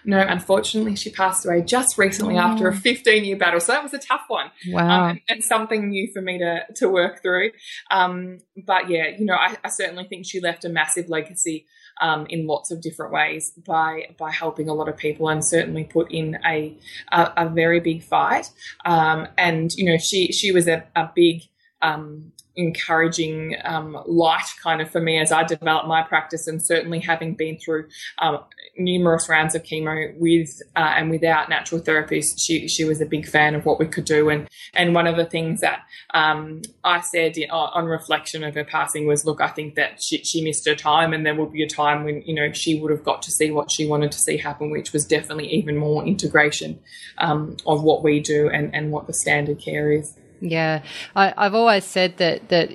[0.04, 2.40] No, unfortunately, she passed away just recently oh.
[2.40, 3.60] after a 15 year battle.
[3.60, 4.50] So that was a tough one.
[4.68, 5.04] Wow.
[5.04, 7.50] Um, and, and, something new for me to, to work through.
[7.90, 11.66] Um, but yeah, you know, I, I, certainly think she left a massive legacy
[12.00, 15.84] um, in lots of different ways by by helping a lot of people and certainly
[15.84, 16.76] put in a
[17.12, 18.50] a, a very big fight.
[18.84, 21.42] Um, and you know, she she was a, a big
[21.82, 27.00] um, encouraging um, light kind of for me as I developed my practice, and certainly
[27.00, 28.40] having been through um,
[28.76, 33.26] numerous rounds of chemo with uh, and without natural therapies, she she was a big
[33.26, 34.28] fan of what we could do.
[34.28, 35.82] And and one of the things that
[36.12, 40.18] um, I said in, on reflection of her passing was, look, I think that she,
[40.24, 42.90] she missed her time, and there will be a time when you know she would
[42.90, 46.04] have got to see what she wanted to see happen, which was definitely even more
[46.04, 46.78] integration
[47.18, 50.14] um, of what we do and and what the standard care is.
[50.40, 50.83] Yeah,
[51.14, 52.70] I, I've always said that that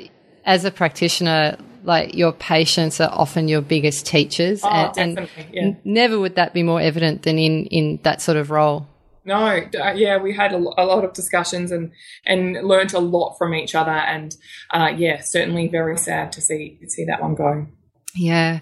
[0.45, 5.61] as a practitioner, like your patients are often your biggest teachers, Oh, and, definitely, yeah.
[5.63, 8.87] n- never would that be more evident than in in that sort of role.
[9.27, 11.91] No, uh, yeah, we had a, a lot of discussions and
[12.25, 14.35] and learnt a lot from each other, and
[14.71, 17.67] uh, yeah, certainly very sad to see see that one go.
[18.13, 18.59] Yeah.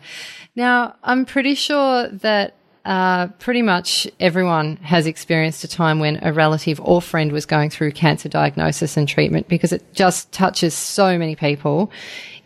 [0.56, 6.34] Now, I'm pretty sure that uh, pretty much everyone has experienced a time when a
[6.34, 11.18] relative or friend was going through cancer diagnosis and treatment because it just touches so
[11.18, 11.90] many people.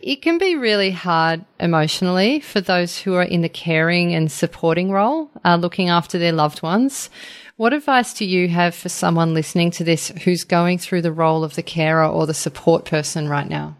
[0.00, 4.92] It can be really hard emotionally for those who are in the caring and supporting
[4.92, 7.10] role, uh, looking after their loved ones.
[7.56, 11.42] What advice do you have for someone listening to this who's going through the role
[11.42, 13.76] of the carer or the support person right now?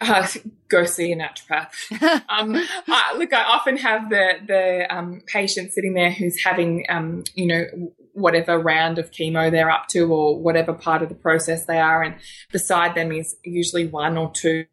[0.00, 0.26] Uh,
[0.68, 1.70] go see a naturopath.
[2.28, 2.56] um,
[2.88, 7.46] I, look, I often have the the um, patient sitting there who's having, um, you
[7.46, 11.78] know, whatever round of chemo they're up to, or whatever part of the process they
[11.78, 12.16] are, and
[12.52, 14.66] beside them is usually one or two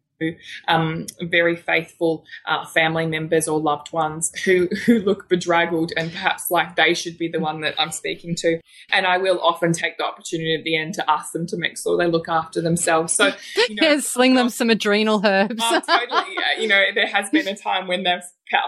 [0.68, 6.50] um, very faithful uh, family members or loved ones who who look bedraggled and perhaps
[6.50, 8.60] like they should be the one that I'm speaking to.
[8.90, 11.78] And I will often take the opportunity at the end to ask them to make
[11.78, 13.12] sure they look after themselves.
[13.12, 15.62] So you know, yeah, sling them some adrenal herbs.
[15.62, 16.36] Oh, totally.
[16.58, 18.22] You know, there has been a time when they've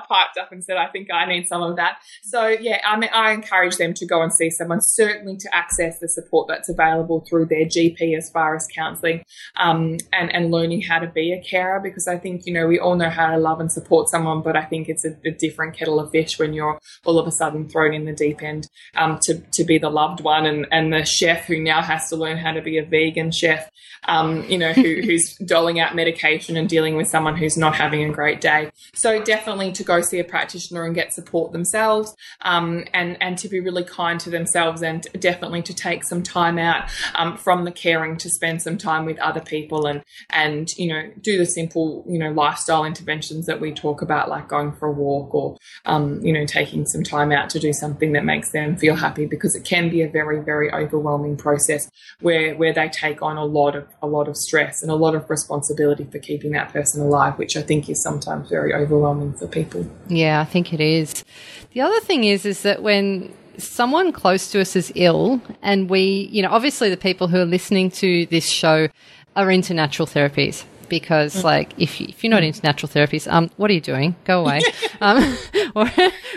[0.09, 1.99] piped up and said, I think I need some of that.
[2.23, 5.99] So, yeah, I mean, I encourage them to go and see someone, certainly to access
[5.99, 9.25] the support that's available through their GP as far as counselling
[9.57, 12.79] um, and, and learning how to be a carer because I think, you know, we
[12.79, 15.77] all know how to love and support someone, but I think it's a, a different
[15.77, 19.19] kettle of fish when you're all of a sudden thrown in the deep end um,
[19.23, 22.39] to, to be the loved one and, and the chef who now has to learn
[22.39, 23.71] how to be a vegan chef,
[24.05, 28.05] um, you know, who, who's doling out medication and dealing with someone who's not having
[28.05, 28.71] a great day.
[28.95, 33.49] So definitely to go see a practitioner and get support themselves um, and, and to
[33.49, 37.73] be really kind to themselves and definitely to take some time out um, from the
[37.73, 42.05] caring to spend some time with other people and, and, you know, do the simple,
[42.09, 45.57] you know, lifestyle interventions that we talk about, like going for a walk or,
[45.87, 49.27] um, you know, taking some time out to do something that makes them feel happy
[49.27, 53.45] because it can be a very, very overwhelming process where, where they take on a
[53.45, 57.01] lot of, a lot of stress and a lot of responsibility for keeping that person
[57.01, 59.64] alive, which I think is sometimes very overwhelming for people.
[60.09, 61.25] Yeah, I think it is.
[61.73, 66.29] The other thing is, is that when someone close to us is ill, and we,
[66.33, 68.89] you know, obviously the people who are listening to this show
[69.37, 73.51] are into natural therapies because, like, if, you, if you're not into natural therapies, um,
[73.57, 74.15] what are you doing?
[74.25, 74.61] Go away.
[75.01, 75.37] um,
[75.75, 75.91] or,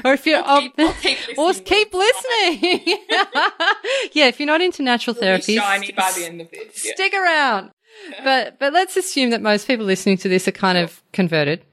[0.05, 1.65] or if you're, Or keep- or keep or listening.
[1.65, 2.97] keep listening.
[4.13, 6.85] yeah, if you're not into natural therapies, shiny by the end of this.
[6.85, 6.93] Yeah.
[6.93, 7.71] stick around.
[8.23, 11.63] But but let's assume that most people listening to this are kind of converted.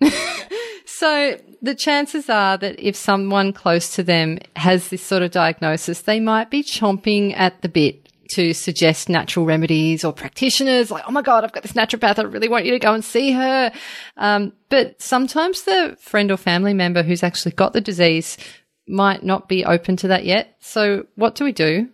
[0.98, 6.02] So the chances are that if someone close to them has this sort of diagnosis,
[6.02, 11.11] they might be chomping at the bit to suggest natural remedies or practitioners like, oh
[11.11, 12.18] my God, I've got this naturopath.
[12.18, 13.72] I really want you to go and see her.
[14.16, 18.37] Um, but sometimes the friend or family member who's actually got the disease
[18.87, 20.57] might not be open to that yet.
[20.61, 21.88] So what do we do?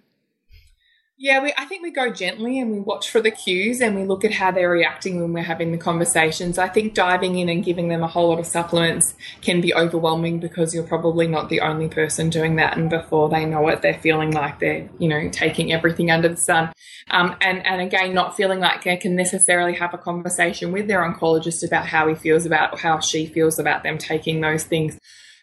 [1.22, 4.04] Yeah, we, I think we go gently and we watch for the cues and we
[4.04, 6.56] look at how they're reacting when we're having the conversations.
[6.56, 10.40] I think diving in and giving them a whole lot of supplements can be overwhelming
[10.40, 12.78] because you're probably not the only person doing that.
[12.78, 16.38] And before they know it, they're feeling like they're, you know, taking everything under the
[16.38, 16.72] sun.
[17.11, 21.02] Um, and, and again, not feeling like they can necessarily have a conversation with their
[21.02, 24.98] oncologist about how he feels about, how she feels about them taking those things.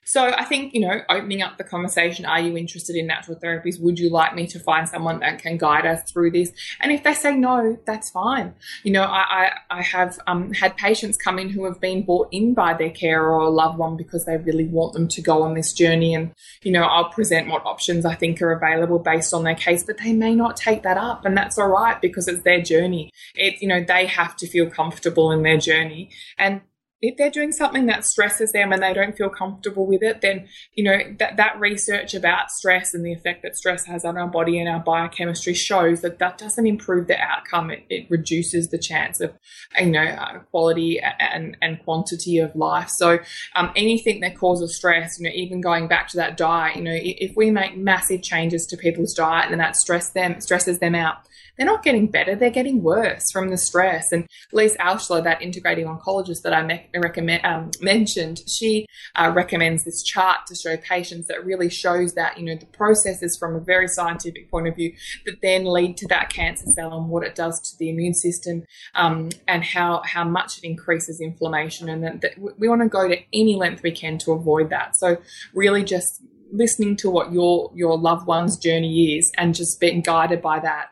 [0.07, 3.77] So I think, you know, opening up the conversation, are you interested in natural therapies?
[3.81, 6.53] Would you like me to find someone that can guide us through this?
[6.79, 8.55] And if they say no, that's fine.
[8.83, 12.29] You know, I, I, I have um, had patients come in who have been brought
[12.31, 15.43] in by their carer or a loved one because they really want them to go
[15.43, 16.15] on this journey.
[16.15, 16.31] And,
[16.63, 19.97] you know, I'll present what options I think are available based on their case, but
[19.97, 21.25] they may not take that up.
[21.25, 23.11] And that's all right because it's their journey.
[23.35, 26.11] It, you know, they have to feel comfortable in their journey.
[26.37, 26.61] And
[27.01, 30.47] if they're doing something that stresses them and they don't feel comfortable with it, then
[30.73, 34.27] you know that that research about stress and the effect that stress has on our
[34.27, 37.69] body and our biochemistry shows that that doesn't improve the outcome.
[37.69, 39.33] It, it reduces the chance of
[39.79, 42.89] you know uh, quality and and quantity of life.
[42.89, 43.19] So
[43.55, 46.97] um, anything that causes stress, you know, even going back to that diet, you know,
[46.97, 51.17] if we make massive changes to people's diet and that stress them stresses them out
[51.57, 54.11] they're not getting better, they're getting worse from the stress.
[54.11, 59.83] And Lise Alschuler, that integrative oncologist that I me- recommend, um, mentioned, she uh, recommends
[59.83, 63.59] this chart to show patients that really shows that, you know, the processes from a
[63.59, 64.93] very scientific point of view
[65.25, 68.63] that then lead to that cancer cell and what it does to the immune system
[68.95, 71.89] um, and how, how much it increases inflammation.
[71.89, 74.95] And that, that we want to go to any length we can to avoid that.
[74.95, 75.17] So
[75.53, 80.41] really just listening to what your your loved one's journey is and just being guided
[80.41, 80.91] by that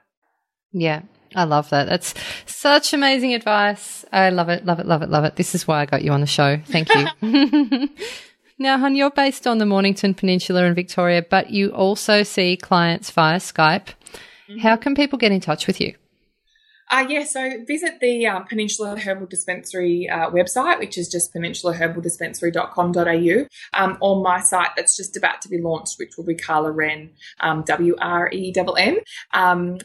[0.76, 1.04] yeah,
[1.34, 1.88] I love that.
[1.88, 2.14] That's
[2.46, 4.06] such amazing advice.
[4.12, 5.36] I love it, love it, love it, love it.
[5.36, 6.60] This is why I got you on the show.
[6.66, 7.08] Thank you.
[8.60, 13.10] now, hon, you're based on the Mornington Peninsula in Victoria, but you also see clients
[13.12, 13.88] via Skype.
[14.50, 14.60] Mm-hmm.
[14.60, 15.96] How can people get in touch with you?
[16.92, 23.48] Uh, yeah, so visit the um, Peninsula Herbal Dispensary uh, website, which is just peninsulaherbaldispensary.com.au,
[23.74, 27.10] um, or my site that's just about to be launched, which will be Carla Wrenn,
[27.40, 29.00] um, W R E N
[29.34, 29.80] N.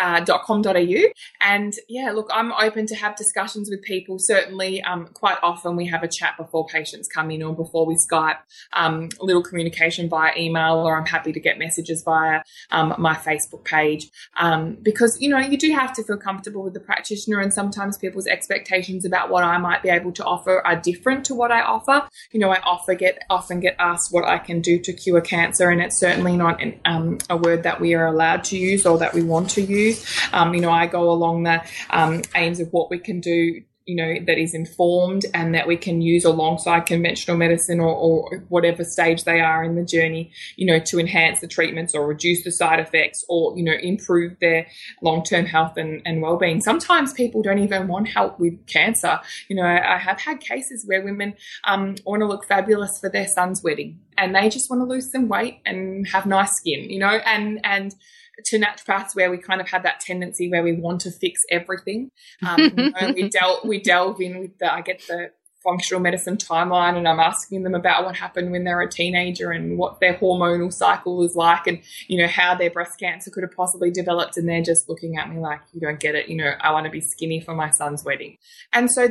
[0.00, 1.02] Uh, .com.au.
[1.42, 4.18] And yeah, look, I'm open to have discussions with people.
[4.18, 7.96] Certainly, um, quite often we have a chat before patients come in or before we
[7.96, 8.38] Skype,
[8.72, 12.40] um, a little communication via email, or I'm happy to get messages via
[12.70, 14.10] um, my Facebook page.
[14.38, 17.98] Um, because, you know, you do have to feel comfortable with the practitioner, and sometimes
[17.98, 21.60] people's expectations about what I might be able to offer are different to what I
[21.60, 22.08] offer.
[22.32, 25.68] You know, I often get often get asked what I can do to cure cancer,
[25.68, 28.96] and it's certainly not an, um, a word that we are allowed to use or
[28.98, 29.89] that we want to use.
[30.32, 33.96] Um, you know, I go along the um, aims of what we can do you
[33.96, 38.84] know that is informed and that we can use alongside conventional medicine or, or, whatever
[38.84, 42.52] stage they are in the journey you know to enhance the treatments or reduce the
[42.52, 44.66] side effects or you know improve their
[45.02, 46.60] long-term health and, and well-being.
[46.60, 49.18] Sometimes people don't even want help with cancer.
[49.48, 51.34] You know i, I have had cases where women
[51.64, 55.10] um, want to look fabulous for their son's wedding and they just want to lose
[55.10, 57.94] some weight and have nice skin you know and and
[58.44, 62.10] to naturopaths where we kind of have that tendency where we want to fix everything.
[62.46, 65.30] Um, you know, we delve we delve in with the I get the
[65.62, 69.76] functional medicine timeline and I'm asking them about what happened when they're a teenager and
[69.76, 73.52] what their hormonal cycle was like and you know how their breast cancer could have
[73.52, 76.52] possibly developed and they're just looking at me like you don't get it you know
[76.60, 78.38] I want to be skinny for my son's wedding
[78.72, 79.08] and so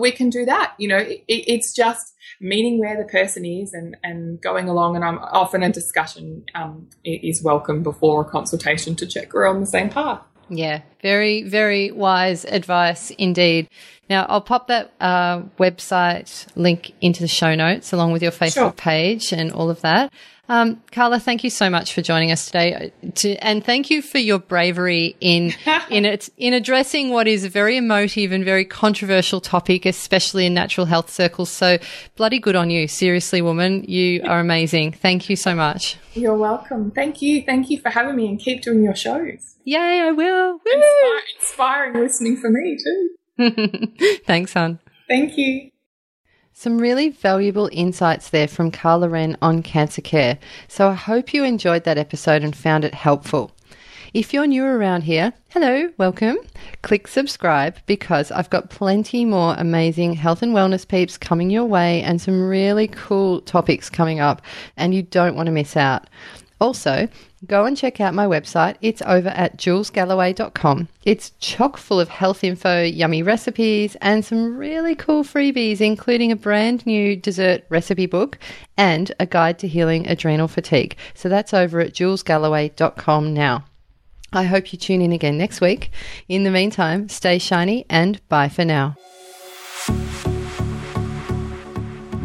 [0.00, 3.96] we can do that you know it, it's just meeting where the person is and,
[4.02, 4.96] and going along.
[4.96, 9.60] And I'm often a discussion um, is welcome before a consultation to check we're on
[9.60, 10.20] the same path.
[10.50, 13.68] Yeah, very, very wise advice indeed.
[14.08, 18.54] Now, I'll pop that uh, website link into the show notes along with your Facebook
[18.54, 18.72] sure.
[18.72, 20.10] page and all of that.
[20.50, 24.00] Um, Carla, thank you so much for joining us today, uh, to, and thank you
[24.00, 25.52] for your bravery in
[25.90, 30.54] in it, in addressing what is a very emotive and very controversial topic, especially in
[30.54, 31.50] natural health circles.
[31.50, 31.78] So,
[32.16, 33.84] bloody good on you, seriously, woman.
[33.84, 34.92] You are amazing.
[34.92, 35.98] Thank you so much.
[36.14, 36.92] You're welcome.
[36.92, 37.42] Thank you.
[37.42, 39.56] Thank you for having me, and keep doing your shows.
[39.64, 40.00] Yay!
[40.00, 40.60] I will.
[40.64, 44.18] Inspire, inspiring listening for me too.
[44.26, 44.78] Thanks, hon.
[45.08, 45.70] Thank you.
[46.60, 50.40] Some really valuable insights there from Carla Wrenn on cancer care.
[50.66, 53.52] So I hope you enjoyed that episode and found it helpful.
[54.12, 56.36] If you're new around here, hello, welcome.
[56.82, 62.02] Click subscribe because I've got plenty more amazing health and wellness peeps coming your way
[62.02, 64.42] and some really cool topics coming up,
[64.76, 66.10] and you don't want to miss out.
[66.60, 67.06] Also,
[67.46, 68.76] go and check out my website.
[68.80, 70.88] It's over at julesgalloway.com.
[71.04, 76.36] It's chock full of health info, yummy recipes, and some really cool freebies, including a
[76.36, 78.38] brand new dessert recipe book
[78.76, 80.96] and a guide to healing adrenal fatigue.
[81.14, 83.64] So that's over at julesgalloway.com now.
[84.32, 85.90] I hope you tune in again next week.
[86.28, 88.96] In the meantime, stay shiny and bye for now.